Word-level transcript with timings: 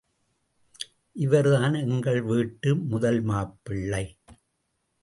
இவர்தான் 1.11 1.73
எங்கள் 1.73 2.21
வீட்டு 2.21 2.75
முதல் 2.75 3.21
மாப்பிள்ளை. 3.21 4.17